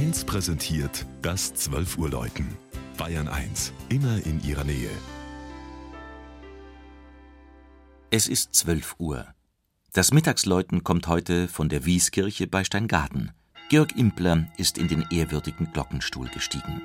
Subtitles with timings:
[0.00, 2.56] 1 präsentiert das 12 Uhr Läuten.
[2.96, 4.88] Bayern 1, immer in ihrer Nähe.
[8.10, 9.26] Es ist 12 Uhr.
[9.92, 13.32] Das Mittagsläuten kommt heute von der Wieskirche bei Steingaden.
[13.68, 16.80] Georg Impler ist in den ehrwürdigen Glockenstuhl gestiegen.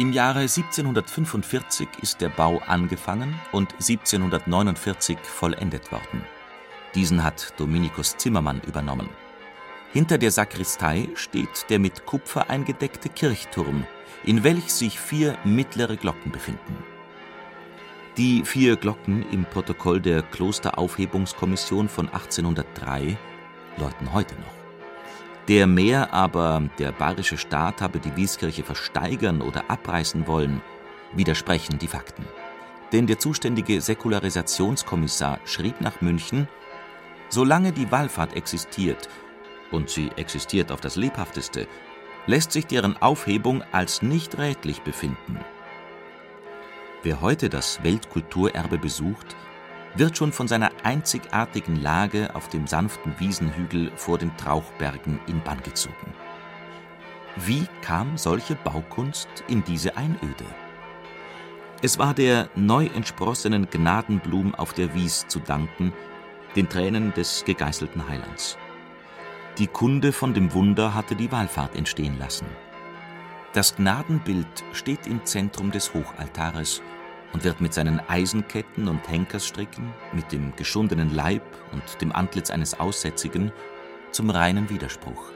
[0.00, 6.24] Im Jahre 1745 ist der Bau angefangen und 1749 vollendet worden.
[6.94, 9.10] Diesen hat Dominikus Zimmermann übernommen.
[9.92, 13.86] Hinter der Sakristei steht der mit Kupfer eingedeckte Kirchturm,
[14.24, 16.82] in welch sich vier mittlere Glocken befinden.
[18.16, 23.18] Die vier Glocken im Protokoll der Klosteraufhebungskommission von 1803
[23.76, 24.59] läuten heute noch.
[25.50, 30.62] Der Mehr aber, der bayerische Staat habe die Wieskirche versteigern oder abreißen wollen,
[31.12, 32.24] widersprechen die Fakten.
[32.92, 36.46] Denn der zuständige Säkularisationskommissar schrieb nach München,
[37.30, 39.08] solange die Wallfahrt existiert,
[39.72, 41.66] und sie existiert auf das lebhafteste,
[42.26, 45.40] lässt sich deren Aufhebung als nicht rätlich befinden.
[47.02, 49.34] Wer heute das Weltkulturerbe besucht,
[49.94, 55.62] wird schon von seiner einzigartigen Lage auf dem sanften Wiesenhügel vor den Trauchbergen in Bann
[55.62, 56.14] gezogen.
[57.36, 60.44] Wie kam solche Baukunst in diese Einöde?
[61.82, 65.92] Es war der neu entsprossenen Gnadenblum auf der Wies zu danken,
[66.56, 68.58] den Tränen des gegeißelten Heilands.
[69.58, 72.46] Die Kunde von dem Wunder hatte die Wallfahrt entstehen lassen.
[73.52, 76.82] Das Gnadenbild steht im Zentrum des Hochaltares
[77.32, 81.42] und wird mit seinen Eisenketten und Henkersstricken, mit dem geschundenen Leib
[81.72, 83.52] und dem Antlitz eines Aussätzigen
[84.10, 85.30] zum reinen Widerspruch.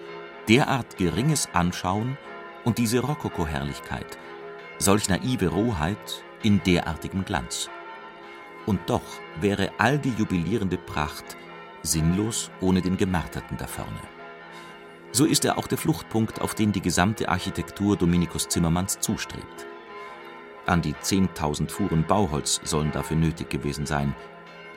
[0.48, 2.19] Derart geringes Anschauen
[2.65, 4.19] und diese Rokoko-Herrlichkeit,
[4.78, 7.71] solch naive Rohheit in derartigem Glanz.
[8.66, 9.03] Und doch
[9.41, 11.37] wäre all die jubilierende Pracht
[11.82, 14.00] sinnlos ohne den Gemarterten da vorne.
[15.12, 19.66] So ist er auch der Fluchtpunkt, auf den die gesamte Architektur Dominikus Zimmermanns zustrebt.
[20.66, 24.14] An die 10.000 Fuhren Bauholz sollen dafür nötig gewesen sein,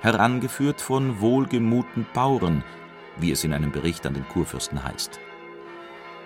[0.01, 2.63] herangeführt von wohlgemuten Bauern,
[3.17, 5.19] wie es in einem Bericht an den Kurfürsten heißt.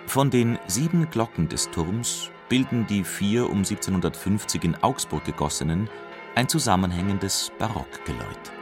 [0.06, 5.88] Von den sieben Glocken des Turms bilden die vier um 1750 in Augsburg gegossenen
[6.34, 8.61] ein zusammenhängendes Barockgeläut